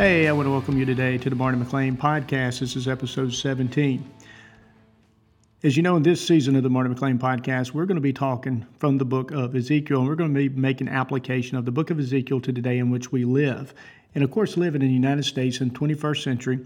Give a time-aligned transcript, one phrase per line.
[0.00, 2.60] Hey, I want to welcome you today to the Marty McLean podcast.
[2.60, 4.10] This is episode 17.
[5.62, 8.14] As you know, in this season of the Marty McLean podcast, we're going to be
[8.14, 11.70] talking from the book of Ezekiel, and we're going to be making application of the
[11.70, 13.74] book of Ezekiel to the day in which we live.
[14.14, 16.60] And of course, living in the United States in the 21st century,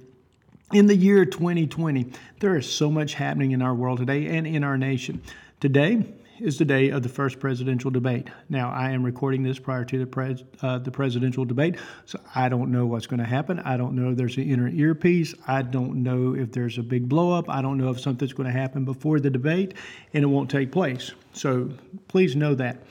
[0.72, 4.62] in the year 2020, there is so much happening in our world today and in
[4.62, 5.20] our nation.
[5.58, 6.06] Today,
[6.40, 8.28] is the day of the first presidential debate.
[8.48, 12.48] Now, I am recording this prior to the, pres- uh, the presidential debate, so I
[12.48, 13.60] don't know what's going to happen.
[13.60, 15.34] I don't know if there's an inner earpiece.
[15.46, 17.44] I don't know if there's a big blowup.
[17.48, 19.74] I don't know if something's going to happen before the debate
[20.12, 21.12] and it won't take place.
[21.32, 21.70] So
[22.08, 22.82] please know that.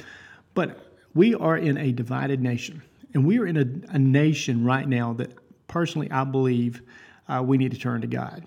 [0.53, 2.81] But we are in a divided nation,
[3.13, 5.33] and we are in a, a nation right now that
[5.67, 6.81] personally I believe
[7.27, 8.45] uh, we need to turn to God.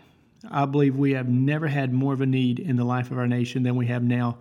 [0.50, 3.26] I believe we have never had more of a need in the life of our
[3.26, 4.38] nation than we have now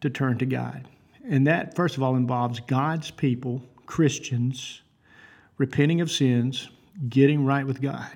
[0.00, 0.86] to turn to God.
[1.28, 4.82] And that, first of all, involves God's people, Christians,
[5.58, 6.68] repenting of sins,
[7.08, 8.10] getting right with God,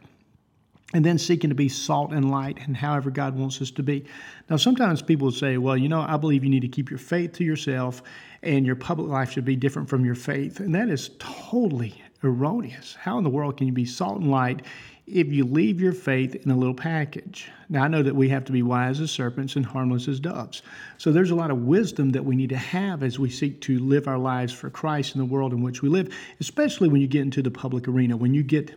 [0.93, 4.05] and then seeking to be salt and light and however God wants us to be.
[4.49, 7.33] Now, sometimes people say, well, you know, I believe you need to keep your faith
[7.35, 8.03] to yourself
[8.43, 10.61] and your public life should be different from your faith.
[10.61, 12.95] And that is totally erroneous.
[12.95, 14.63] How in the world can you be salt and light
[15.13, 17.51] if you leave your faith in a little package.
[17.69, 20.63] Now, I know that we have to be wise as serpents and harmless as doves.
[20.99, 23.79] So, there's a lot of wisdom that we need to have as we seek to
[23.79, 27.07] live our lives for Christ in the world in which we live, especially when you
[27.07, 28.75] get into the public arena, when you get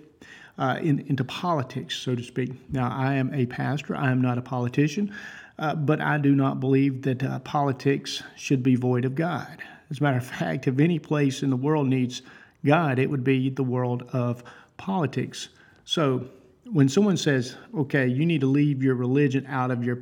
[0.58, 2.52] uh, in, into politics, so to speak.
[2.72, 5.14] Now, I am a pastor, I am not a politician,
[5.60, 9.62] uh, but I do not believe that uh, politics should be void of God.
[9.90, 12.22] As a matter of fact, if any place in the world needs
[12.66, 14.44] God, it would be the world of
[14.78, 15.50] politics.
[15.86, 16.28] So
[16.72, 20.00] when someone says, okay, you need to leave your religion out of your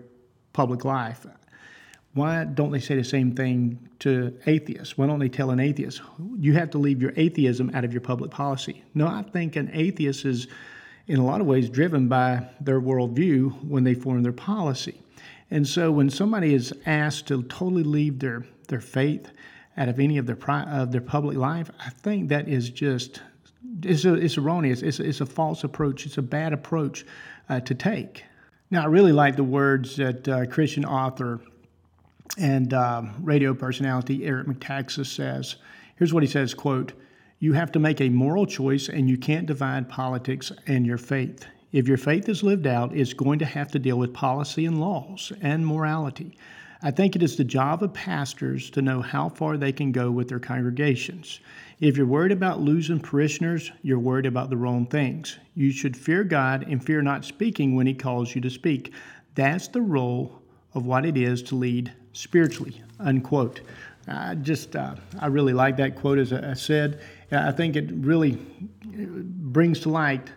[0.53, 1.25] public life,
[2.13, 4.97] why don't they say the same thing to atheists?
[4.97, 6.01] Why don't they tell an atheist,
[6.37, 8.83] you have to leave your atheism out of your public policy?
[8.93, 10.47] No, I think an atheist is,
[11.07, 15.01] in a lot of ways, driven by their worldview when they form their policy.
[15.49, 19.31] And so when somebody is asked to totally leave their, their faith
[19.77, 23.21] out of any of their, of their public life, I think that is just
[23.85, 24.81] it's, a, it's erroneous.
[24.81, 26.05] It's a, it's a false approach.
[26.05, 27.05] It's a bad approach
[27.49, 28.23] uh, to take.
[28.69, 31.41] Now, I really like the words that uh, Christian author
[32.37, 35.57] and uh, radio personality Eric Metaxas says.
[35.97, 36.93] Here's what he says, quote,
[37.39, 41.45] you have to make a moral choice and you can't divide politics and your faith.
[41.71, 44.79] If your faith is lived out, it's going to have to deal with policy and
[44.79, 46.37] laws and morality.
[46.83, 50.09] I think it is the job of pastors to know how far they can go
[50.09, 51.39] with their congregations.
[51.79, 55.37] If you're worried about losing parishioners, you're worried about the wrong things.
[55.53, 58.93] You should fear God and fear not speaking when He calls you to speak.
[59.35, 60.41] That's the role
[60.73, 62.81] of what it is to lead spiritually.
[62.99, 63.61] Unquote.
[64.07, 66.99] I just, uh, I really like that quote, as I said.
[67.31, 68.39] I think it really
[68.83, 70.31] brings to light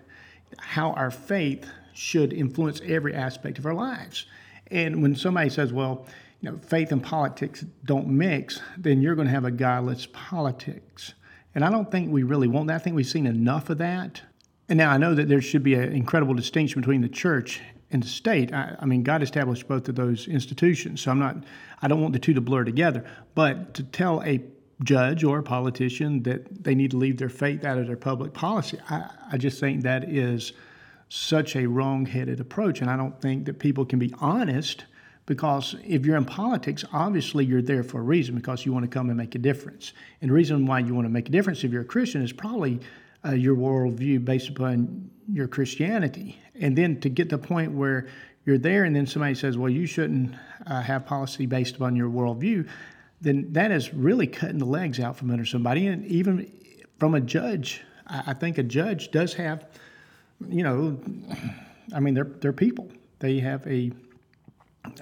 [0.59, 4.27] how our faith should influence every aspect of our lives.
[4.71, 6.07] And when somebody says, well,
[6.45, 11.15] you know, faith and politics don't mix, then you're going to have a godless politics.
[11.55, 12.75] And I don't think we really want that.
[12.75, 14.21] I think we've seen enough of that.
[14.69, 18.03] And now I know that there should be an incredible distinction between the church and
[18.03, 18.53] the state.
[18.53, 21.37] I, I, mean, God established both of those institutions, so I'm not.
[21.81, 23.07] I don't want the two to blur together.
[23.35, 24.43] But to tell a
[24.83, 28.35] judge or a politician that they need to leave their faith out of their public
[28.35, 30.53] policy, I, I just think that is
[31.09, 34.85] such a wrong-headed approach, and I don't think that people can be honest
[35.27, 38.89] because if you're in politics, obviously you're there for a reason because you want to
[38.89, 39.93] come and make a difference.
[40.21, 42.33] And the reason why you want to make a difference if you're a Christian is
[42.33, 42.81] probably
[43.25, 46.39] uh, your worldview based upon your Christianity.
[46.61, 48.07] And then to get to the point where
[48.45, 50.35] you're there and then somebody says, well, you shouldn't
[50.67, 52.69] uh, have policy based upon your worldview,
[53.23, 55.87] then that is really cutting the legs out from under somebody.
[55.87, 56.53] And even
[56.99, 59.67] from a judge, I think a judge does have,
[60.47, 61.01] you know,
[61.95, 62.91] I mean, they're, they're people.
[63.21, 63.93] They have a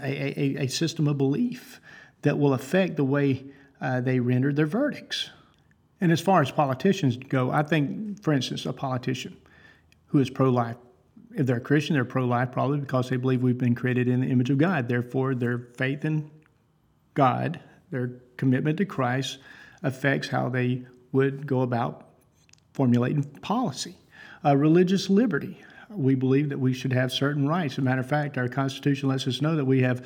[0.00, 1.80] a, a, a system of belief
[2.22, 3.44] that will affect the way
[3.80, 5.30] uh, they render their verdicts.
[6.00, 9.36] And as far as politicians go, I think, for instance, a politician
[10.06, 10.76] who is pro life,
[11.34, 14.20] if they're a Christian, they're pro life probably because they believe we've been created in
[14.20, 14.88] the image of God.
[14.88, 16.30] Therefore, their faith in
[17.14, 19.38] God, their commitment to Christ,
[19.82, 20.82] affects how they
[21.12, 22.08] would go about
[22.72, 23.96] formulating policy.
[24.44, 25.62] Uh, religious liberty
[25.94, 27.74] we believe that we should have certain rights.
[27.74, 30.04] As a matter of fact, our Constitution lets us know that we have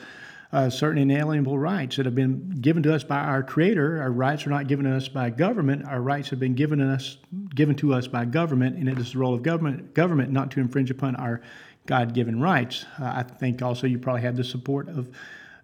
[0.53, 4.01] uh, certain inalienable rights that have been given to us by our Creator.
[4.01, 5.85] Our rights are not given to us by government.
[5.85, 7.19] Our rights have been given to us,
[7.55, 10.61] given to us by government, and it is the role of government, government not to
[10.61, 11.43] infringe upon our
[11.87, 12.85] God-given rights.
[13.01, 15.11] Uh, I think also you probably have the support of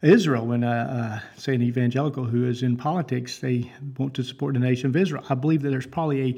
[0.02, 4.54] Israel when, uh, uh, say, an evangelical who is in politics, they want to support
[4.54, 5.24] the nation of Israel.
[5.28, 6.36] I believe that there's probably a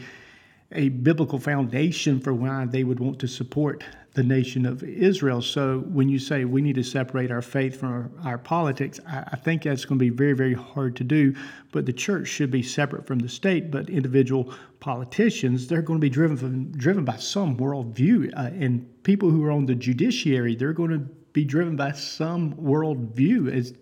[0.74, 3.84] a biblical foundation for why they would want to support
[4.14, 5.42] the nation of Israel.
[5.42, 9.24] So when you say we need to separate our faith from our, our politics, I,
[9.32, 11.34] I, think that's going to be very, very hard to do.
[11.72, 13.72] But the church should be separate from the state.
[13.72, 18.86] But individual politicians, they're going to be driven from, driven by some worldview, uh, and
[19.02, 21.00] people who are on the judiciary, they're going to
[21.32, 23.48] be driven by some worldview.
[23.48, 23.72] It's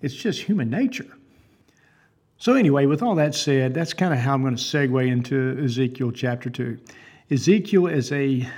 [0.00, 1.06] it's just human nature.
[2.40, 5.62] So, anyway, with all that said, that's kind of how I'm going to segue into
[5.62, 6.78] Ezekiel chapter 2.
[7.30, 8.48] Ezekiel is a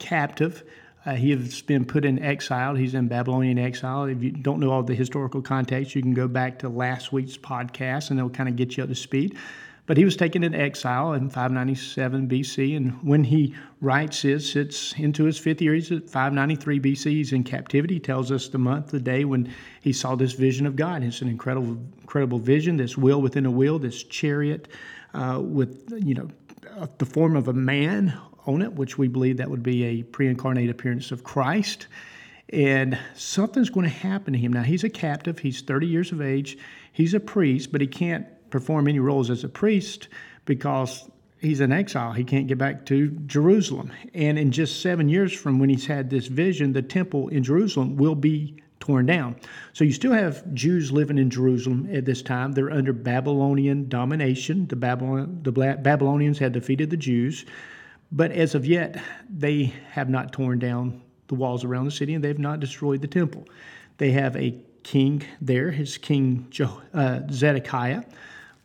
[0.00, 0.64] captive.
[1.06, 2.74] Uh, he has been put in exile.
[2.74, 4.06] He's in Babylonian exile.
[4.06, 7.36] If you don't know all the historical context, you can go back to last week's
[7.36, 9.38] podcast and it'll kind of get you up to speed.
[9.86, 14.92] But he was taken into exile in 597 BC, and when he writes this, it's
[14.92, 15.74] into his fifth year.
[15.74, 17.10] He's at 593 BC.
[17.10, 17.94] He's in captivity.
[17.94, 21.02] He tells us the month, the day when he saw this vision of God.
[21.02, 22.76] It's an incredible, incredible vision.
[22.76, 24.68] This wheel within a wheel, this chariot
[25.14, 26.28] uh, with you know
[26.98, 30.70] the form of a man on it, which we believe that would be a pre-incarnate
[30.70, 31.86] appearance of Christ.
[32.50, 34.52] And something's going to happen to him.
[34.52, 35.38] Now he's a captive.
[35.38, 36.58] He's 30 years of age.
[36.92, 40.06] He's a priest, but he can't perform any roles as a priest
[40.44, 41.10] because
[41.40, 42.12] he's in exile.
[42.12, 43.92] He can't get back to Jerusalem.
[44.14, 47.96] And in just seven years from when he's had this vision, the temple in Jerusalem
[47.96, 49.36] will be torn down.
[49.72, 52.52] So you still have Jews living in Jerusalem at this time.
[52.52, 54.66] They're under Babylonian domination.
[54.66, 57.44] The, Babylon, the Babylonians had defeated the Jews.
[58.10, 62.22] But as of yet, they have not torn down the walls around the city and
[62.22, 63.48] they've not destroyed the temple.
[63.98, 66.52] They have a king there, his king
[66.92, 68.02] uh, Zedekiah.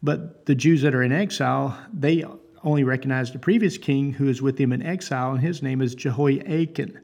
[0.08, 2.24] But the Jews that are in exile, they
[2.64, 5.96] only recognize the previous king who is with them in exile, and his name is
[5.96, 6.98] Jehoiakim.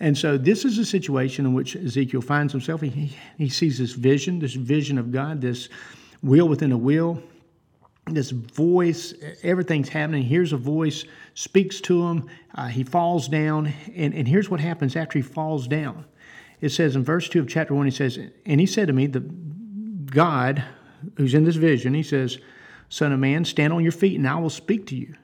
[0.00, 2.82] And so this is a situation in which Ezekiel finds himself.
[2.82, 5.70] He, he sees this vision, this vision of God, this
[6.22, 7.22] wheel within a wheel,
[8.04, 10.22] this voice, everything's happening.
[10.22, 12.28] Here's a voice, speaks to him.
[12.54, 13.72] Uh, he falls down.
[13.94, 16.04] And, and here's what happens after he falls down.
[16.60, 19.06] It says in verse 2 of chapter 1, he says, And he said to me,
[19.06, 20.62] the God,
[21.16, 22.38] who's in this vision, he says,
[22.88, 25.14] Son of man, stand on your feet, and I will speak to you.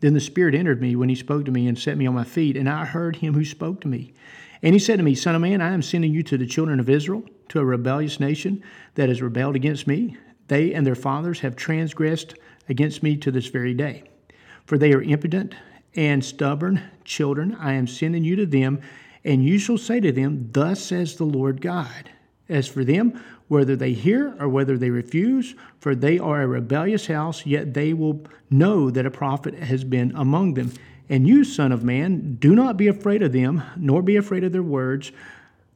[0.00, 2.24] Then the Spirit entered me when he spoke to me and set me on my
[2.24, 4.12] feet, and I heard him who spoke to me.
[4.62, 6.80] And he said to me, Son of man, I am sending you to the children
[6.80, 8.62] of Israel, to a rebellious nation
[8.94, 10.16] that has rebelled against me.
[10.48, 12.34] They and their fathers have transgressed
[12.68, 14.04] against me to this very day.
[14.66, 15.54] For they are impudent
[15.94, 17.56] and stubborn children.
[17.60, 18.80] I am sending you to them,
[19.24, 22.10] and you shall say to them, Thus says the Lord God.
[22.48, 27.06] As for them, whether they hear or whether they refuse, for they are a rebellious
[27.06, 30.72] house, yet they will know that a prophet has been among them.
[31.10, 34.52] And you, Son of Man, do not be afraid of them, nor be afraid of
[34.52, 35.12] their words.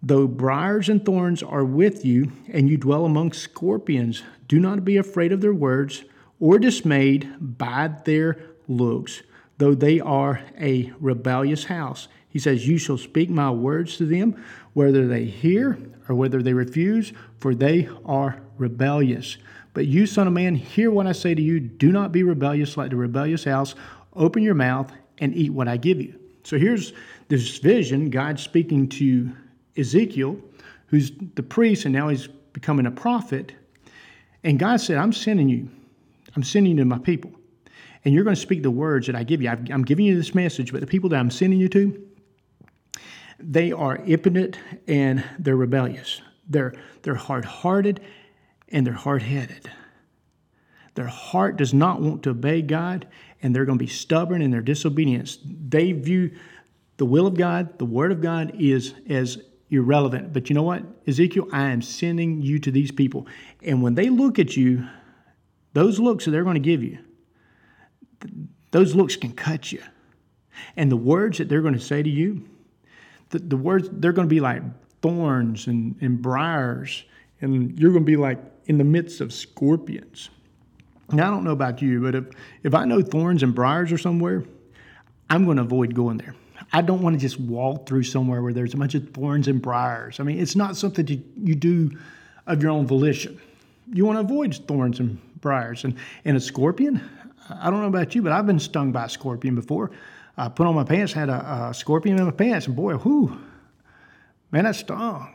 [0.02, 4.96] Though briars and thorns are with you, and you dwell among scorpions, do not be
[4.96, 6.02] afraid of their words,
[6.40, 8.38] or dismayed by their
[8.68, 9.22] looks,
[9.58, 12.08] though they are a rebellious house.
[12.36, 14.44] He says, You shall speak my words to them,
[14.74, 19.38] whether they hear or whether they refuse, for they are rebellious.
[19.72, 21.60] But you, son of man, hear what I say to you.
[21.60, 23.74] Do not be rebellious like the rebellious house.
[24.12, 26.20] Open your mouth and eat what I give you.
[26.44, 26.92] So here's
[27.28, 29.32] this vision God speaking to
[29.78, 30.36] Ezekiel,
[30.88, 33.54] who's the priest, and now he's becoming a prophet.
[34.44, 35.70] And God said, I'm sending you.
[36.36, 37.32] I'm sending you to my people.
[38.04, 39.48] And you're going to speak the words that I give you.
[39.48, 42.05] I'm giving you this message, but the people that I'm sending you to,
[43.38, 46.20] they are impotent and they're rebellious.
[46.48, 48.00] They're, they're hard hearted
[48.68, 49.70] and they're hard headed.
[50.94, 53.06] Their heart does not want to obey God
[53.42, 55.38] and they're going to be stubborn in their disobedience.
[55.44, 56.32] They view
[56.96, 59.38] the will of God, the word of God is as
[59.70, 60.32] irrelevant.
[60.32, 60.82] But you know what?
[61.06, 63.26] Ezekiel, I am sending you to these people.
[63.62, 64.86] And when they look at you,
[65.74, 66.98] those looks that they're going to give you,
[68.70, 69.82] those looks can cut you.
[70.76, 72.48] And the words that they're going to say to you,
[73.30, 74.62] the, the words, they're going to be like
[75.02, 77.04] thorns and, and briars,
[77.40, 80.30] and you're going to be like in the midst of scorpions.
[81.12, 82.24] Now, I don't know about you, but if,
[82.64, 84.44] if I know thorns and briars are somewhere,
[85.30, 86.34] I'm going to avoid going there.
[86.72, 89.62] I don't want to just walk through somewhere where there's a bunch of thorns and
[89.62, 90.18] briars.
[90.18, 91.96] I mean, it's not something you, you do
[92.46, 93.40] of your own volition.
[93.92, 95.84] You want to avoid thorns and briars.
[95.84, 97.08] And, and a scorpion,
[97.48, 99.92] I don't know about you, but I've been stung by a scorpion before.
[100.36, 103.38] I put on my pants, had a, a scorpion in my pants, and boy, whoo,
[104.50, 105.34] man, that stung.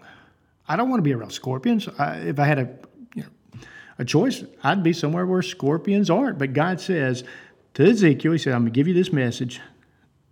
[0.67, 1.88] I don't want to be around scorpions.
[1.98, 2.70] I, if I had a,
[3.15, 3.60] you know,
[3.98, 6.38] a choice, I'd be somewhere where scorpions aren't.
[6.38, 7.24] But God says
[7.74, 9.60] to Ezekiel, He said, I'm going to give you this message.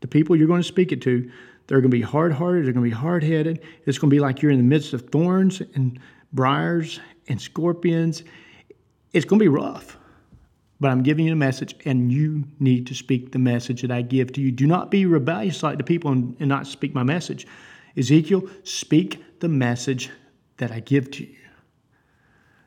[0.01, 1.29] The people you're going to speak it to,
[1.67, 3.61] they're going to be hard hearted, they're going to be hard headed.
[3.85, 5.99] It's going to be like you're in the midst of thorns and
[6.31, 8.23] briars and scorpions.
[9.13, 9.98] It's going to be rough.
[10.79, 14.01] But I'm giving you a message, and you need to speak the message that I
[14.01, 14.51] give to you.
[14.51, 17.45] Do not be rebellious like the people and, and not speak my message.
[17.97, 20.09] Ezekiel, speak the message
[20.57, 21.35] that I give to you.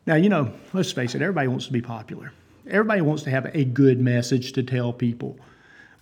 [0.07, 2.33] Now, you know, let's face it, everybody wants to be popular.
[2.69, 5.39] Everybody wants to have a good message to tell people.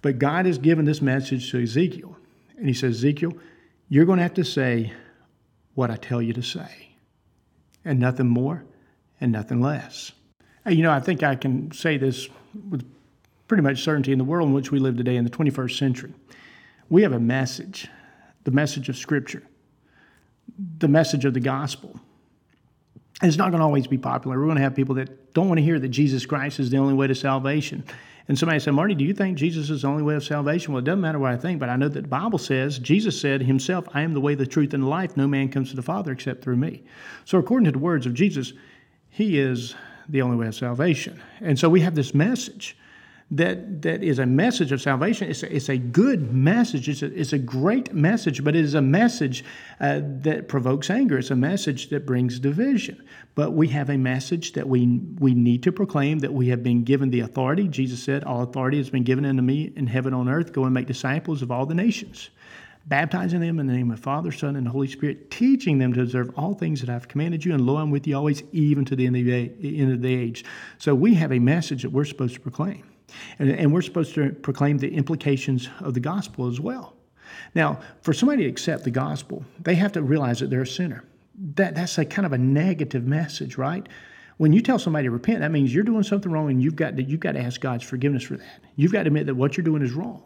[0.03, 2.17] But God has given this message to Ezekiel.
[2.57, 3.33] And he says, Ezekiel,
[3.89, 4.93] you're going to have to say
[5.75, 6.95] what I tell you to say,
[7.85, 8.65] and nothing more
[9.21, 10.13] and nothing less.
[10.71, 12.29] You know, I think I can say this
[12.69, 12.89] with
[13.49, 16.15] pretty much certainty in the world in which we live today in the 21st century.
[16.89, 17.89] We have a message,
[18.45, 19.43] the message of Scripture,
[20.79, 21.99] the message of the gospel.
[23.21, 24.39] It's not going to always be popular.
[24.39, 26.77] We're going to have people that don't want to hear that Jesus Christ is the
[26.77, 27.85] only way to salvation.
[28.29, 30.73] And somebody said, Marty, do you think Jesus is the only way of salvation?
[30.73, 33.21] Well, it doesn't matter what I think, but I know that the Bible says, Jesus
[33.21, 35.17] said himself, I am the way, the truth, and the life.
[35.17, 36.85] No man comes to the Father except through me.
[37.25, 38.53] So, according to the words of Jesus,
[39.09, 39.75] he is
[40.11, 41.21] the only way of salvation.
[41.41, 42.77] And so we have this message
[43.33, 45.31] that, that is a message of salvation.
[45.31, 46.89] It's a, it's a good message.
[46.89, 49.45] It's a, it's a great message, but it is a message
[49.79, 51.17] uh, that provokes anger.
[51.17, 53.07] It's a message that brings division.
[53.37, 56.83] But we have a message that we, we need to proclaim that we have been
[56.83, 57.69] given the authority.
[57.69, 60.53] Jesus said, All authority has been given unto me in heaven on earth.
[60.53, 62.31] Go and make disciples of all the nations
[62.87, 66.03] baptizing them in the name of the Father, Son, and Holy Spirit, teaching them to
[66.03, 68.97] observe all things that I've commanded you, and lo, I'm with you always, even to
[68.97, 70.45] the end of the, end of the age.
[70.79, 72.85] So we have a message that we're supposed to proclaim.
[73.39, 76.95] And, and we're supposed to proclaim the implications of the gospel as well.
[77.55, 81.05] Now, for somebody to accept the gospel, they have to realize that they're a sinner.
[81.55, 83.89] That, that's a kind of a negative message, right?
[84.37, 86.97] When you tell somebody to repent, that means you're doing something wrong and you've got
[86.97, 88.61] to, you've got to ask God's forgiveness for that.
[88.77, 90.23] You've got to admit that what you're doing is wrong.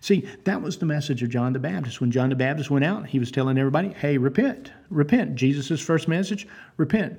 [0.00, 2.00] See, that was the message of John the Baptist.
[2.00, 5.34] When John the Baptist went out, he was telling everybody, hey, repent, repent.
[5.34, 7.18] Jesus' first message, repent,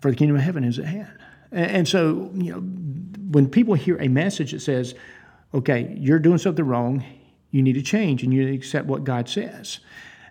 [0.00, 1.18] for the kingdom of heaven is at hand.
[1.52, 2.60] And so, you know,
[3.30, 4.94] when people hear a message that says,
[5.52, 7.04] okay, you're doing something wrong,
[7.50, 9.78] you need to change and you accept what God says,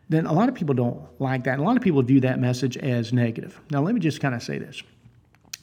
[0.09, 1.59] then a lot of people don't like that.
[1.59, 3.59] A lot of people view that message as negative.
[3.71, 4.83] Now, let me just kind of say this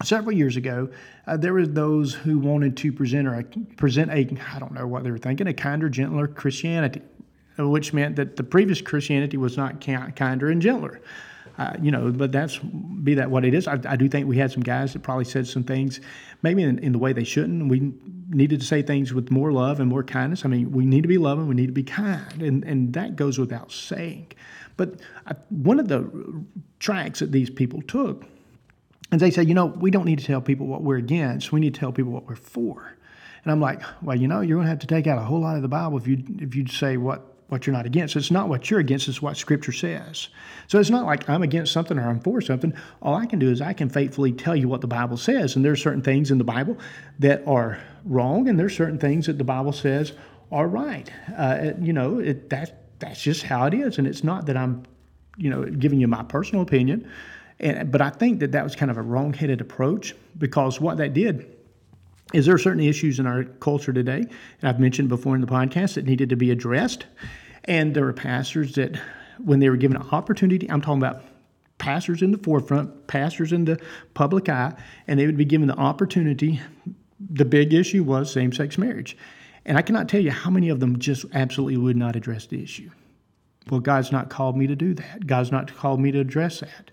[0.03, 0.89] several years ago,
[1.27, 3.45] uh, there were those who wanted to present or
[3.77, 7.03] present a I don't know what they were thinking a kinder, gentler Christianity,
[7.59, 11.01] uh, which meant that the previous Christianity was not kinder and gentler.
[11.59, 13.69] Uh, you know, but that's be that what it is.
[13.69, 16.01] I, I, do think we had some guys that probably said some things,
[16.43, 17.69] maybe in, in, the way they shouldn't.
[17.69, 17.93] We
[18.31, 20.47] needed to say things with more love and more kindness.
[20.47, 23.15] I mean, we need to be loving, we need to be kind, and and that
[23.15, 24.33] goes without saying.
[24.79, 26.11] But I, one of the
[26.79, 28.25] tracks that these people took
[29.11, 31.53] and they say, you know, we don't need to tell people what we're against.
[31.53, 32.97] We need to tell people what we're for.
[33.43, 35.41] And I'm like, well, you know, you're going to have to take out a whole
[35.41, 38.15] lot of the Bible if you if you say what what you're not against.
[38.15, 40.29] It's not what you're against, it's what Scripture says.
[40.69, 42.73] So it's not like I'm against something or I'm for something.
[43.03, 45.57] All I can do is I can faithfully tell you what the Bible says.
[45.57, 46.79] And there are certain things in the Bible
[47.19, 50.13] that are wrong, and there's certain things that the Bible says
[50.53, 51.11] are right.
[51.37, 53.99] Uh, you know, it, that that's just how it is.
[53.99, 54.85] And it's not that I'm,
[55.37, 57.11] you know, giving you my personal opinion.
[57.61, 61.13] And, but I think that that was kind of a wrong-headed approach because what that
[61.13, 61.57] did
[62.33, 65.47] is there are certain issues in our culture today, and I've mentioned before in the
[65.47, 67.07] podcast that needed to be addressed.
[67.65, 68.99] And there were pastors that,
[69.39, 71.23] when they were given an opportunity, I'm talking about
[71.79, 73.81] pastors in the forefront, pastors in the
[74.15, 74.75] public eye,
[75.07, 76.61] and they would be given the opportunity.
[77.19, 79.17] The big issue was same sex marriage.
[79.67, 82.63] And I cannot tell you how many of them just absolutely would not address the
[82.63, 82.91] issue.
[83.71, 85.27] Well, God's not called me to do that.
[85.27, 86.91] God's not called me to address that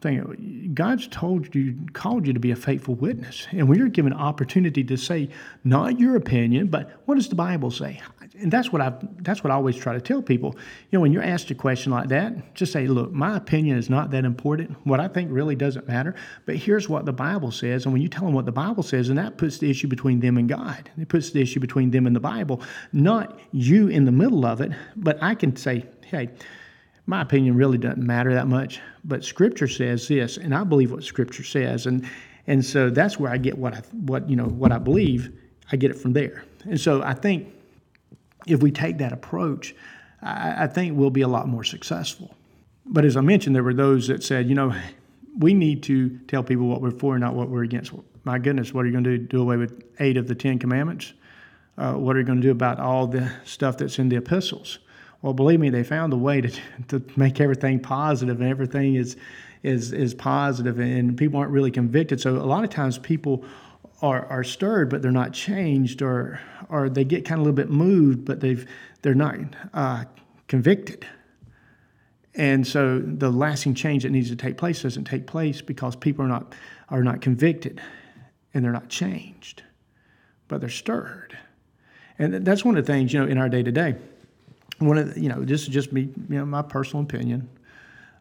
[0.00, 0.70] thing.
[0.74, 3.46] God's told you, called you to be a faithful witness.
[3.50, 5.28] And when you're given opportunity to say
[5.64, 8.00] not your opinion, but what does the Bible say?
[8.40, 10.54] And that's what I that's what I always try to tell people.
[10.90, 13.90] You know, when you're asked a question like that, just say, look, my opinion is
[13.90, 14.76] not that important.
[14.86, 16.14] What I think really doesn't matter.
[16.46, 17.84] But here's what the Bible says.
[17.84, 20.20] And when you tell them what the Bible says, and that puts the issue between
[20.20, 20.90] them and God.
[20.98, 22.62] It puts the issue between them and the Bible,
[22.92, 24.72] not you in the middle of it.
[24.94, 26.28] But I can say, hey,
[27.08, 31.02] my opinion really doesn't matter that much, but Scripture says this, and I believe what
[31.02, 32.06] Scripture says, and
[32.46, 35.32] and so that's where I get what I what you know what I believe.
[35.72, 37.48] I get it from there, and so I think
[38.46, 39.74] if we take that approach,
[40.20, 42.34] I, I think we'll be a lot more successful.
[42.84, 44.74] But as I mentioned, there were those that said, you know,
[45.38, 47.92] we need to tell people what we're for, not what we're against.
[48.24, 49.24] My goodness, what are you going to do?
[49.26, 51.14] Do away with eight of the Ten Commandments?
[51.78, 54.78] Uh, what are you going to do about all the stuff that's in the epistles?
[55.22, 56.50] Well, believe me, they found a way to,
[56.88, 59.16] to make everything positive, and everything is
[59.62, 62.20] is is positive, and people aren't really convicted.
[62.20, 63.44] So a lot of times people
[64.00, 67.56] are, are stirred, but they're not changed, or or they get kind of a little
[67.56, 68.64] bit moved, but they've
[69.02, 69.36] they're not
[69.74, 70.04] uh,
[70.46, 71.06] convicted.
[72.34, 76.24] And so the lasting change that needs to take place doesn't take place because people
[76.24, 76.54] are not
[76.90, 77.80] are not convicted.
[78.54, 79.62] and they're not changed,
[80.48, 81.36] but they're stirred.
[82.18, 83.94] And that's one of the things, you know, in our day to day.
[84.78, 87.48] One of the, you know, this is just me, you know, my personal opinion.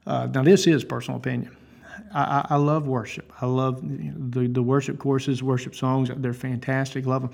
[0.05, 1.55] Uh, now, this is personal opinion.
[2.13, 3.31] I, I love worship.
[3.41, 6.09] I love you know, the, the worship courses, worship songs.
[6.15, 7.05] They're fantastic.
[7.05, 7.31] Love them.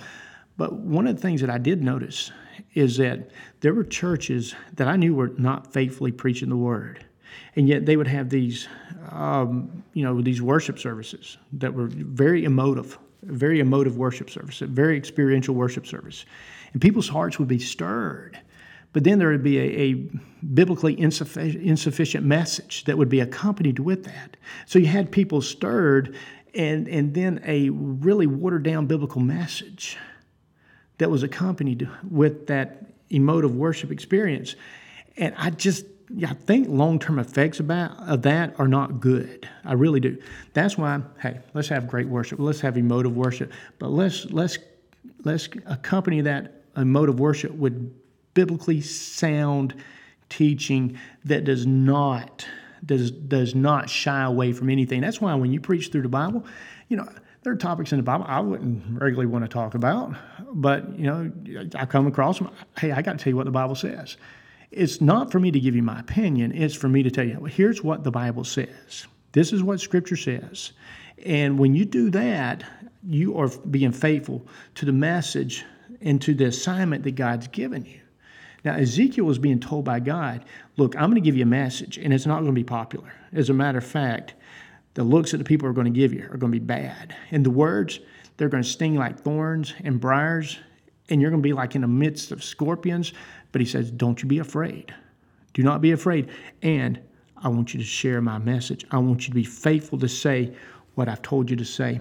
[0.58, 2.32] But one of the things that I did notice
[2.74, 3.30] is that
[3.62, 7.04] there were churches that I knew were not faithfully preaching the word,
[7.56, 8.68] and yet they would have these,
[9.10, 14.68] um, you know, these worship services that were very emotive, very emotive worship service, a
[14.68, 16.26] very experiential worship service,
[16.74, 18.40] and people's hearts would be stirred.
[18.94, 19.94] But then there would be a, a
[20.54, 24.38] biblically insufficient, insufficient message that would be accompanied with that.
[24.66, 26.16] So you had people stirred,
[26.54, 29.98] and and then a really watered down biblical message
[31.00, 34.56] that was accompanied with that emotive worship experience.
[35.18, 35.86] And I just,
[36.26, 39.50] I think long term effects about, of that are not good.
[39.66, 40.18] I really do.
[40.54, 42.40] That's why, hey, let's have great worship.
[42.40, 43.52] Let's have emotive worship.
[43.80, 44.58] But let's, let's,
[45.24, 47.94] let's accompany that emotive worship with
[48.34, 49.76] biblically sound
[50.30, 52.46] teaching that does not
[52.86, 55.02] does does not shy away from anything.
[55.02, 56.46] That's why when you preach through the Bible,
[56.90, 57.08] you know,
[57.44, 60.16] there are topics in the Bible I wouldn't regularly want to talk about,
[60.54, 61.32] but you know,
[61.76, 62.50] I come across them.
[62.78, 64.18] Hey, I got to tell you what the Bible says.
[64.72, 66.52] It's not for me to give you my opinion.
[66.52, 69.08] It's for me to tell you, well, here's what the Bible says.
[69.34, 70.72] This is what Scripture says.
[71.26, 72.64] And when you do that,
[73.08, 75.64] you are being faithful to the message
[76.02, 78.00] and to the assignment that God's given you.
[78.64, 80.46] Now, Ezekiel was being told by God,
[80.78, 83.12] look, I'm going to give you a message, and it's not going to be popular.
[83.34, 84.36] As a matter of fact,
[84.94, 87.16] the looks that the people are going to give you are going to be bad.
[87.32, 88.00] And the words,
[88.38, 90.60] they're going to sting like thorns and briars,
[91.10, 93.14] and you're going to be like in the midst of scorpions.
[93.52, 94.94] But he says, Don't you be afraid.
[95.54, 96.30] Do not be afraid.
[96.62, 97.00] And
[97.38, 98.86] I want you to share my message.
[98.92, 100.56] I want you to be faithful to say
[100.96, 102.00] what I've told you to say.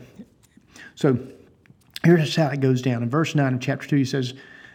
[0.94, 1.18] So
[2.04, 3.02] here's how it goes down.
[3.02, 4.34] In verse 9 of chapter 2, he says,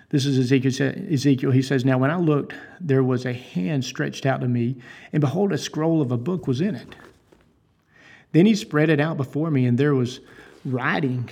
[0.09, 0.93] This is Ezekiel.
[1.11, 1.51] Ezekiel.
[1.51, 4.77] He says, Now when I looked, there was a hand stretched out to me,
[5.11, 6.95] and behold, a scroll of a book was in it.
[8.31, 10.21] Then he spread it out before me, and there was
[10.63, 11.29] writing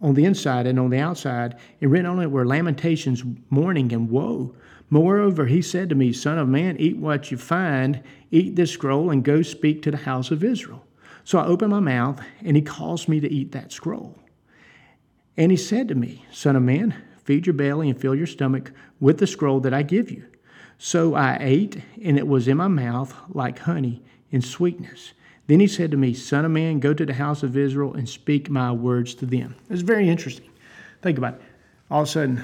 [0.00, 4.10] on the inside and on the outside, and written on it were lamentations, mourning, and
[4.10, 4.54] woe.
[4.88, 9.10] Moreover, he said to me, Son of man, eat what you find, eat this scroll,
[9.10, 10.84] and go speak to the house of Israel.
[11.24, 14.16] So I opened my mouth, and he caused me to eat that scroll.
[15.36, 16.94] And he said to me, Son of man,
[17.26, 20.24] feed your belly and fill your stomach with the scroll that I give you.
[20.78, 25.12] So I ate, and it was in my mouth like honey and sweetness.
[25.48, 28.08] Then he said to me, Son of man, go to the house of Israel and
[28.08, 29.56] speak my words to them.
[29.68, 30.50] It's very interesting.
[31.02, 31.42] Think about it.
[31.90, 32.42] All of a sudden,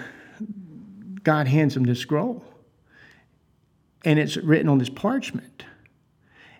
[1.22, 2.44] God hands him this scroll,
[4.04, 5.64] and it's written on this parchment.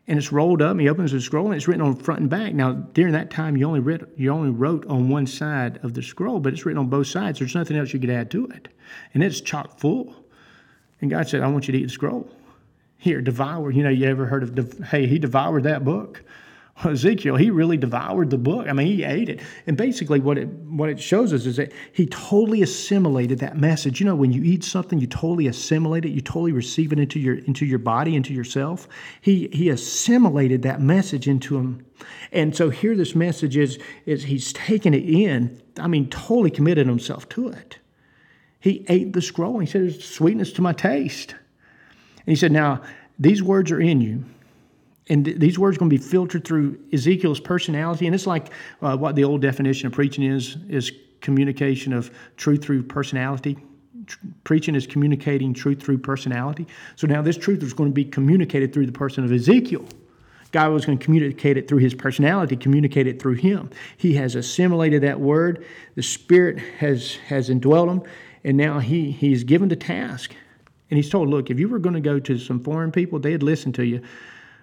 [0.08, 2.30] And it's rolled up, and he opens the scroll, and it's written on front and
[2.30, 2.54] back.
[2.54, 6.02] Now, during that time, you only, read, you only wrote on one side of the
[6.02, 7.38] scroll, but it's written on both sides.
[7.38, 8.68] There's nothing else you could add to it.
[9.14, 10.14] And it's chock full.
[11.00, 12.28] And God said, I want you to eat the scroll
[12.98, 13.70] here, devour.
[13.70, 16.22] You know, you ever heard of, hey, he devoured that book?
[16.84, 18.68] Ezekiel, he really devoured the book.
[18.68, 19.40] I mean, he ate it.
[19.66, 24.00] And basically, what it what it shows us is that he totally assimilated that message.
[24.00, 26.10] You know, when you eat something, you totally assimilate it.
[26.10, 28.88] You totally receive it into your into your body, into yourself.
[29.20, 31.86] He he assimilated that message into him.
[32.32, 35.60] And so here, this message is is he's taken it in.
[35.78, 37.78] I mean, totally committed himself to it.
[38.60, 39.58] He ate the scroll.
[39.58, 41.34] And He said, "It's sweetness to my taste."
[42.26, 42.82] And he said, Now,
[43.18, 44.24] these words are in you.
[45.08, 48.06] And th- these words are going to be filtered through Ezekiel's personality.
[48.06, 52.62] And it's like uh, what the old definition of preaching is, is communication of truth
[52.62, 53.56] through personality.
[54.44, 56.66] Preaching is communicating truth through personality.
[56.96, 59.86] So now this truth is going to be communicated through the person of Ezekiel.
[60.50, 63.70] God was going to communicate it through his personality, communicate it through him.
[63.96, 65.64] He has assimilated that word.
[65.94, 68.02] The Spirit has, has indwelt him,
[68.44, 70.34] and now he, he's given the task
[70.92, 73.42] and he's told, look, if you were going to go to some foreign people, they'd
[73.42, 74.02] listen to you.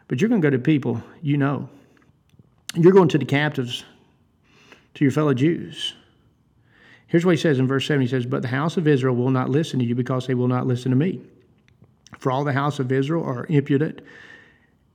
[0.10, 1.70] But you're going to go to people you know.
[2.76, 3.86] You're going to the captives,
[4.96, 5.94] to your fellow Jews.
[7.08, 9.32] Here's what he says in verse 7 He says, But the house of Israel will
[9.32, 11.22] not listen to you because they will not listen to me.
[12.18, 14.02] For all the house of Israel are impudent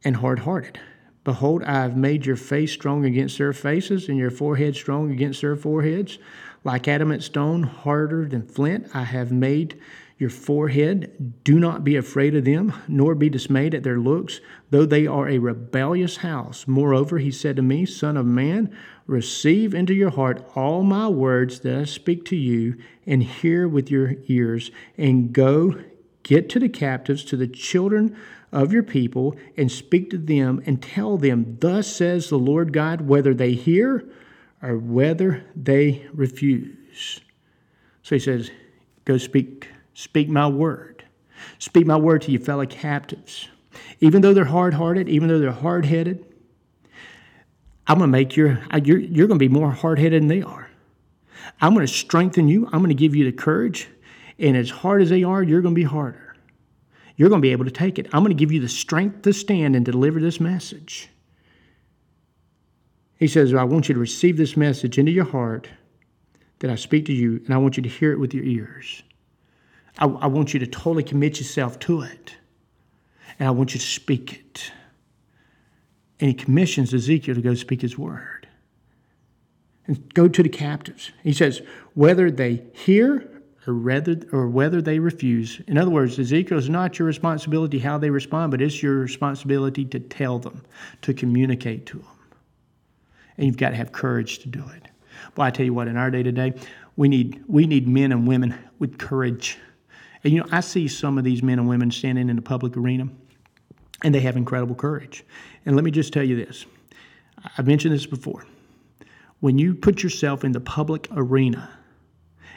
[0.05, 0.79] and hard hearted.
[1.22, 5.40] Behold, I have made your face strong against their faces, and your forehead strong against
[5.40, 6.18] their foreheads.
[6.64, 9.81] Like adamant stone, harder than flint, I have made
[10.18, 11.42] your forehead.
[11.44, 15.29] Do not be afraid of them, nor be dismayed at their looks, though they are
[15.29, 16.66] a rebellious house.
[16.66, 18.74] Moreover, he said to me, Son of man,
[19.07, 23.90] receive into your heart all my words that I speak to you, and hear with
[23.90, 25.77] your ears, and go
[26.22, 28.16] get to the captives, to the children
[28.53, 33.03] of your people, and speak to them, and tell them, Thus says the Lord God,
[33.03, 34.09] whether they hear
[34.62, 37.20] or whether they refuse.
[38.03, 38.50] So he says,
[39.05, 41.04] Go speak, speak my word.
[41.59, 43.48] Speak my word to your fellow captives.
[44.00, 46.24] Even though they're hard hearted, even though they're hard headed,
[47.87, 50.42] I'm going to make your, you're, you're going to be more hard headed than they
[50.42, 50.68] are.
[51.61, 52.66] I'm going to strengthen you.
[52.66, 53.88] I'm going to give you the courage.
[54.38, 56.37] And as hard as they are, you're going to be harder.
[57.16, 58.07] You're going to be able to take it.
[58.12, 61.09] I'm going to give you the strength to stand and deliver this message.
[63.18, 65.68] He says, I want you to receive this message into your heart
[66.59, 69.02] that I speak to you, and I want you to hear it with your ears.
[69.98, 72.37] I, I want you to totally commit yourself to it,
[73.38, 74.72] and I want you to speak it.
[76.20, 78.46] And he commissions Ezekiel to go speak his word
[79.87, 81.11] and go to the captives.
[81.22, 81.61] He says,
[81.94, 83.30] whether they hear
[83.66, 85.61] or whether, or whether they refuse.
[85.66, 89.85] In other words, Ezekiel is not your responsibility how they respond, but it's your responsibility
[89.87, 90.62] to tell them,
[91.02, 92.14] to communicate to them
[93.37, 94.88] and you've got to have courage to do it.
[95.37, 96.54] Well, I tell you what, in our day to day,
[96.96, 99.59] we need we need men and women with courage.
[100.24, 102.76] And you know, I see some of these men and women standing in the public
[102.76, 103.08] arena,
[104.02, 105.24] and they have incredible courage.
[105.66, 106.66] And let me just tell you this:
[107.56, 108.46] I've mentioned this before.
[109.40, 111.70] When you put yourself in the public arena,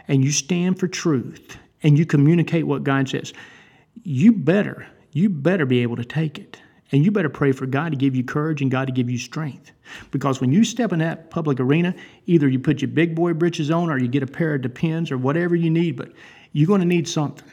[0.07, 3.33] and you stand for truth, and you communicate what God says,
[4.03, 6.61] you better you better be able to take it.
[6.91, 9.17] And you better pray for God to give you courage and God to give you
[9.17, 9.71] strength.
[10.11, 11.93] Because when you step in that public arena,
[12.27, 15.11] either you put your big boy britches on or you get a pair of depends
[15.11, 16.11] or whatever you need, but
[16.51, 17.47] you're going to need something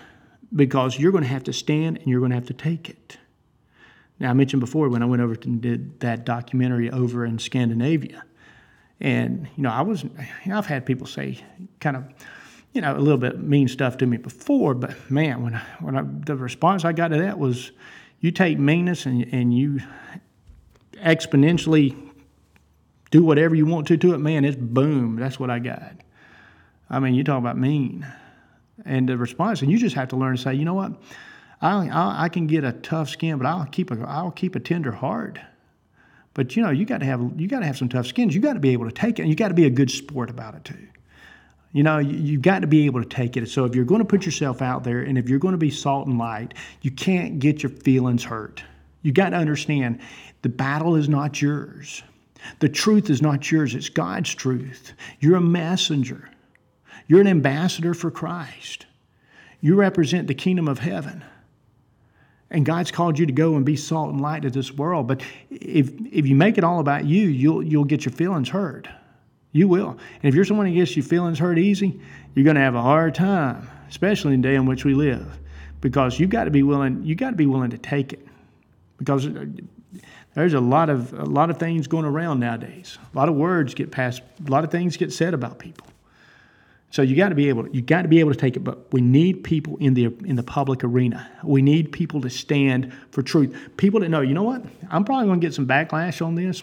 [0.55, 3.19] because you're going to have to stand and you're going to have to take it.
[4.21, 8.25] Now, I mentioned before when I went over and did that documentary over in Scandinavia.
[9.01, 10.05] And, you know, I was,
[10.47, 11.41] I've had people say
[11.81, 12.05] kind of,
[12.73, 15.97] you know, a little bit mean stuff to me before, but man, when I, when
[15.97, 17.73] I, the response I got to that was,
[18.21, 19.81] you take meanness and, and you
[20.95, 21.95] exponentially
[23.11, 25.17] do whatever you want to to it, man, it's boom.
[25.17, 25.97] That's what I got.
[26.89, 28.07] I mean, you talk about mean.
[28.85, 30.93] And the response, and you just have to learn to say, you know what?
[31.61, 34.61] I, I, I can get a tough skin, but I'll keep a I'll keep a
[34.61, 35.39] tender heart.
[36.35, 38.35] But you know, you got to have you got to have some tough skins.
[38.35, 39.91] You got to be able to take it, and you got to be a good
[39.91, 40.89] sport about it too.
[41.73, 43.49] You know, you, have got to be able to take it.
[43.49, 45.71] So if you're going to put yourself out there and if you're going to be
[45.71, 48.63] salt and light, you can't get your feelings hurt.
[49.03, 49.99] You got to understand
[50.43, 52.05] the battle is not yours.
[52.61, 54.93] The truth is not yours, it's God's truth.
[55.19, 56.31] You're a messenger.
[57.07, 58.87] You're an ambassador for Christ.
[59.61, 61.25] You represent the kingdom of heaven.
[62.51, 65.09] And God's called you to go and be salt and light to this world.
[65.09, 68.89] But if, if you make it all about you, you'll, you'll get your feelings hurt.
[69.53, 69.91] You will.
[69.91, 72.01] And if you're someone who gets your feelings hurt easy,
[72.35, 75.39] you're going to have a hard time, especially in the day in which we live,
[75.81, 77.03] because you've got to be willing.
[77.05, 78.27] you've got to be willing to take it,
[78.99, 79.47] because uh,
[80.35, 82.99] there's a lot of a lot of things going around nowadays.
[83.15, 84.23] A lot of words get passed.
[84.45, 85.87] A lot of things get said about people.
[86.95, 87.69] So you got to be able.
[87.71, 88.61] You got to be able to take it.
[88.61, 91.29] But we need people in the in the public arena.
[91.43, 93.53] We need people to stand for truth.
[93.77, 94.21] People that know.
[94.21, 94.63] You know what?
[94.91, 96.63] I'm probably going to get some backlash on this.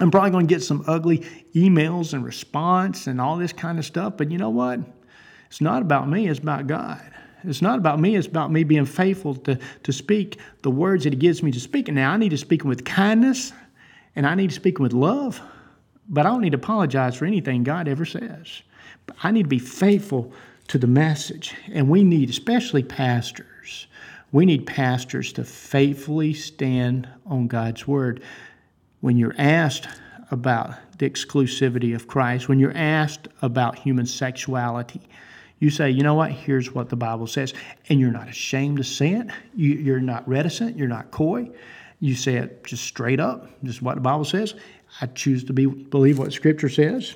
[0.00, 1.18] I'm probably going to get some ugly
[1.54, 4.16] emails and response and all this kind of stuff.
[4.16, 4.80] But you know what?
[5.46, 7.00] It's not about me, it's about God.
[7.44, 11.12] It's not about me, it's about me being faithful to, to speak the words that
[11.12, 11.86] He gives me to speak.
[11.86, 13.52] And now I need to speak with kindness
[14.16, 15.40] and I need to speak with love,
[16.08, 18.62] but I don't need to apologize for anything God ever says.
[19.22, 20.32] I need to be faithful
[20.68, 21.54] to the message.
[21.72, 23.86] And we need, especially pastors,
[24.32, 28.22] we need pastors to faithfully stand on God's word
[29.00, 29.86] when you're asked
[30.30, 35.02] about the exclusivity of Christ, when you're asked about human sexuality,
[35.58, 37.54] you say, you know what, here's what the Bible says.
[37.88, 39.26] And you're not ashamed to say it.
[39.54, 40.76] You, are not reticent.
[40.76, 41.50] You're not coy.
[42.00, 44.54] You say it just straight up, just what the Bible says.
[45.00, 47.14] I choose to be, believe what Scripture says.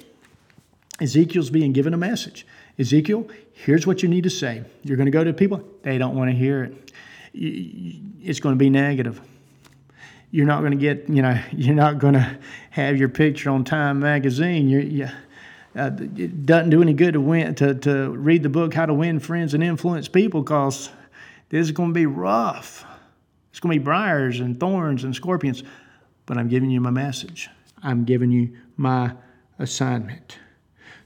[1.00, 2.46] Ezekiel's being given a message.
[2.78, 4.64] Ezekiel, here's what you need to say.
[4.82, 6.92] You're going to go to people, they don't want to hear it.
[7.34, 9.20] It's going to be negative
[10.30, 12.38] you're not going to get, you know, you're not going to
[12.70, 14.68] have your picture on Time magazine.
[14.68, 15.08] You're, you,
[15.76, 18.94] uh, it doesn't do any good to win to, to read the book How to
[18.94, 20.90] Win Friends and Influence People because
[21.50, 22.84] this is going to be rough.
[23.50, 25.62] It's going to be briars and thorns and scorpions.
[26.26, 27.48] But I'm giving you my message.
[27.82, 29.12] I'm giving you my
[29.58, 30.38] assignment.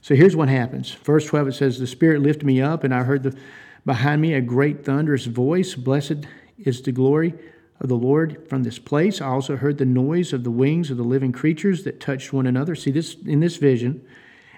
[0.03, 0.91] So here's what happens.
[0.91, 3.37] Verse 12 it says, The Spirit lifted me up, and I heard the,
[3.85, 5.75] behind me a great thunderous voice.
[5.75, 6.25] Blessed
[6.57, 7.33] is the glory
[7.79, 9.21] of the Lord from this place.
[9.21, 12.45] I also heard the noise of the wings of the living creatures that touched one
[12.45, 12.75] another.
[12.75, 14.05] See this in this vision,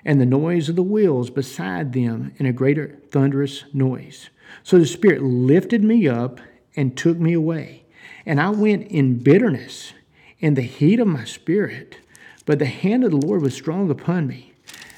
[0.04, 4.32] and the noise of the wheels beside them in a greater thunderous noise.
[4.64, 6.40] So the Spirit lifted me up
[6.76, 7.86] and took me away.
[8.26, 9.94] And I went in bitterness
[10.40, 11.98] in the heat of my spirit
[12.48, 14.55] But the hand of the Lord was strong upon me.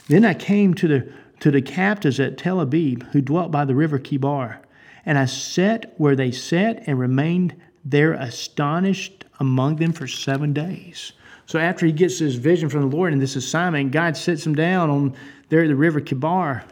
[0.08, 3.76] Then I came to the to the captives at Tel Abib, who dwelt by the
[3.76, 4.58] river Chebar,
[5.06, 11.14] and I sat where they sat and remained there astonished among them for seven days.
[11.46, 14.56] So after he gets this vision from the Lord and this assignment, God sits him
[14.56, 15.16] down on
[15.50, 16.64] there at the river Chebar,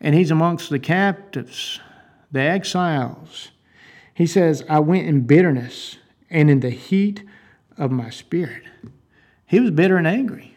[0.00, 1.80] and he's amongst the captives,
[2.30, 3.50] the exiles.
[4.14, 5.96] He says, I went in bitterness
[6.30, 7.24] and in the heat
[7.78, 8.62] of my spirit.
[9.46, 10.51] He was bitter and angry.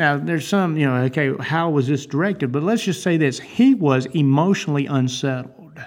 [0.00, 2.50] Now, there's some, you know, okay, how was this directed?
[2.50, 5.78] But let's just say this he was emotionally unsettled.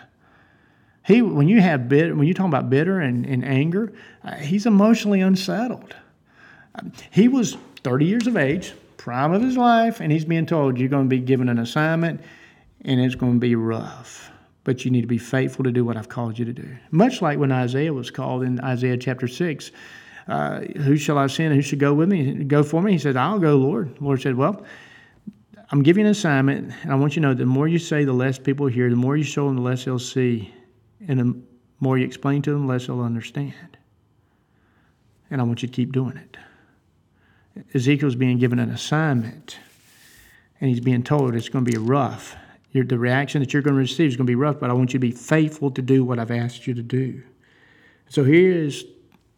[1.03, 3.91] He, when you have bitter, when you talk about bitter and, and anger,
[4.23, 5.95] uh, he's emotionally unsettled.
[7.09, 10.89] He was 30 years of age, prime of his life, and he's being told you're
[10.89, 12.21] going to be given an assignment
[12.81, 14.29] and it's going to be rough.
[14.63, 16.69] But you need to be faithful to do what I've called you to do.
[16.91, 19.71] Much like when Isaiah was called in Isaiah chapter 6.
[20.27, 21.53] Uh, who shall I send?
[21.53, 22.43] Who should go with me?
[22.45, 22.93] Go for me?
[22.93, 23.95] He said, I'll go, Lord.
[23.97, 24.65] The Lord said, Well,
[25.69, 28.13] I'm giving an assignment, and I want you to know the more you say, the
[28.13, 28.89] less people hear.
[28.89, 30.53] The more you show them, the less they'll see.
[31.07, 31.41] And the
[31.79, 33.77] more you explain to them, the less they'll understand.
[35.29, 36.37] And I want you to keep doing it.
[37.73, 39.57] Ezekiel's being given an assignment,
[40.59, 42.35] and he's being told it's going to be rough.
[42.71, 44.93] The reaction that you're going to receive is going to be rough, but I want
[44.93, 47.21] you to be faithful to do what I've asked you to do.
[48.09, 48.85] So here is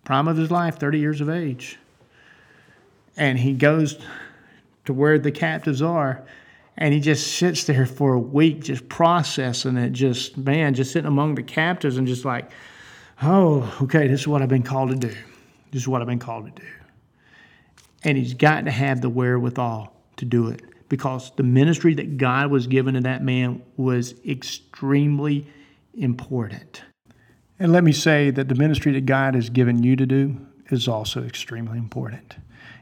[0.05, 1.77] prime of his life, 30 years of age.
[3.17, 3.99] And he goes
[4.85, 6.23] to where the captives are,
[6.77, 11.07] and he just sits there for a week, just processing it, just, man, just sitting
[11.07, 12.51] among the captives and just like,
[13.23, 15.15] oh, okay, this is what I've been called to do.
[15.71, 16.67] This is what I've been called to do.
[18.03, 22.51] And he's got to have the wherewithal to do it because the ministry that God
[22.51, 25.47] was given to that man was extremely
[25.95, 26.83] important.
[27.59, 30.37] And let me say that the ministry that God has given you to do
[30.69, 32.35] is also extremely important.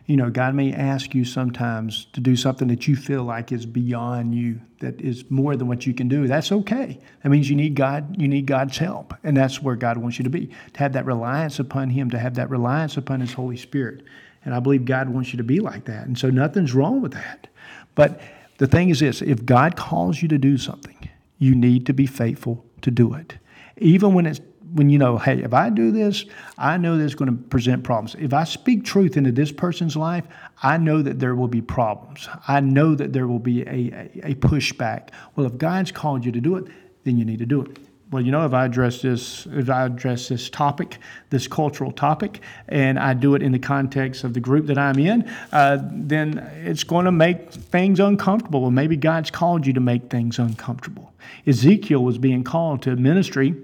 [0.05, 3.65] You know, God may ask you sometimes to do something that you feel like is
[3.65, 6.27] beyond you, that is more than what you can do.
[6.27, 6.99] That's okay.
[7.21, 9.13] That means you need God, you need God's help.
[9.23, 10.47] And that's where God wants you to be.
[10.73, 14.03] To have that reliance upon Him, to have that reliance upon His Holy Spirit.
[14.43, 16.05] And I believe God wants you to be like that.
[16.05, 17.47] And so nothing's wrong with that.
[17.95, 18.19] But
[18.57, 20.97] the thing is this if God calls you to do something,
[21.37, 23.37] you need to be faithful to do it.
[23.77, 24.41] Even when it's
[24.73, 26.25] when you know, hey, if I do this,
[26.57, 28.15] I know that's going to present problems.
[28.19, 30.25] If I speak truth into this person's life,
[30.61, 32.27] I know that there will be problems.
[32.47, 35.09] I know that there will be a, a, a pushback.
[35.35, 36.65] Well, if God's called you to do it,
[37.03, 37.77] then you need to do it
[38.13, 40.99] well, you know, if I address this, if I address this topic,
[41.31, 44.99] this cultural topic, and I do it in the context of the group that I'm
[44.99, 48.61] in, uh, then it's going to make things uncomfortable.
[48.61, 51.11] Well, maybe God's called you to make things uncomfortable.
[51.47, 53.55] Ezekiel was being called to ministry.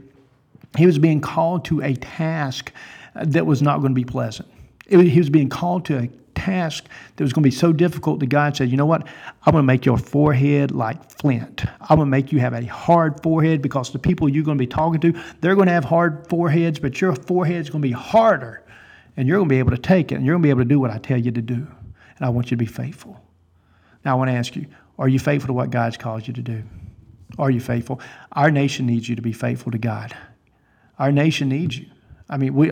[0.77, 2.71] He was being called to a task
[3.15, 4.47] that was not going to be pleasant.
[4.87, 8.19] It, he was being called to a task that was going to be so difficult
[8.19, 9.05] that God said, you know what?
[9.45, 11.65] I'm going to make your forehead like flint.
[11.81, 14.61] I'm going to make you have a hard forehead because the people you're going to
[14.61, 17.93] be talking to, they're going to have hard foreheads, but your forehead's going to be
[17.93, 18.63] harder.
[19.17, 20.61] And you're going to be able to take it and you're going to be able
[20.61, 21.55] to do what I tell you to do.
[21.55, 23.21] And I want you to be faithful.
[24.05, 24.65] Now, I want to ask you
[24.97, 26.63] are you faithful to what God's called you to do?
[27.37, 28.01] Are you faithful?
[28.33, 30.15] Our nation needs you to be faithful to God.
[30.99, 31.87] Our nation needs you.
[32.31, 32.71] I mean, we,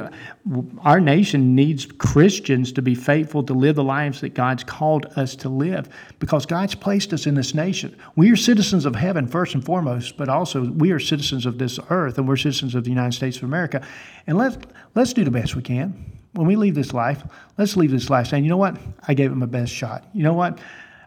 [0.82, 5.36] our nation needs Christians to be faithful to live the lives that God's called us
[5.38, 7.98] to live because God's placed us in this nation.
[8.16, 11.80] We are citizens of heaven first and foremost, but also we are citizens of this
[11.90, 13.84] earth and we're citizens of the United States of America.
[14.28, 14.58] And let's,
[14.94, 16.20] let's do the best we can.
[16.34, 17.24] When we leave this life,
[17.58, 18.78] let's leave this life saying, you know what?
[19.08, 20.08] I gave it my best shot.
[20.14, 20.60] You know what?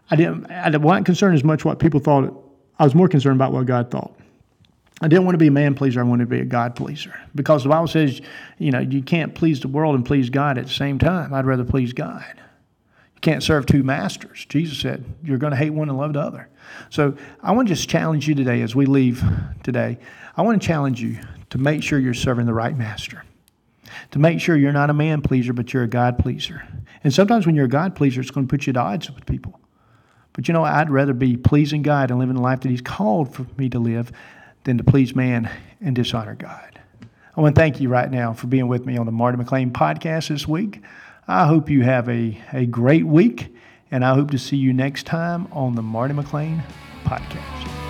[0.09, 2.43] I didn't, I wasn't concerned as much what people thought.
[2.79, 4.13] I was more concerned about what God thought.
[5.01, 5.99] I didn't want to be a man pleaser.
[5.99, 7.19] I wanted to be a God pleaser.
[7.33, 8.21] Because the Bible says,
[8.59, 11.33] you know, you can't please the world and please God at the same time.
[11.33, 12.23] I'd rather please God.
[12.35, 14.45] You can't serve two masters.
[14.47, 16.49] Jesus said, you're going to hate one and love the other.
[16.91, 19.23] So I want to just challenge you today as we leave
[19.63, 19.97] today.
[20.37, 21.17] I want to challenge you
[21.49, 23.23] to make sure you're serving the right master.
[24.11, 26.65] To make sure you're not a man pleaser, but you're a God pleaser.
[27.03, 29.25] And sometimes when you're a God pleaser, it's going to put you at odds with
[29.25, 29.59] people.
[30.33, 33.33] But you know, I'd rather be pleasing God and living the life that He's called
[33.33, 34.11] for me to live
[34.63, 35.49] than to please man
[35.81, 36.79] and dishonor God.
[37.35, 39.71] I want to thank you right now for being with me on the Marty McLean
[39.71, 40.81] podcast this week.
[41.27, 43.55] I hope you have a, a great week,
[43.89, 46.61] and I hope to see you next time on the Marty McLean
[47.05, 47.80] podcast.